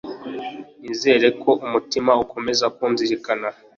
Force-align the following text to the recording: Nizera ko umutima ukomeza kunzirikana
Nizera 0.83 1.27
ko 1.43 1.51
umutima 1.65 2.11
ukomeza 2.23 2.65
kunzirikana 2.75 3.47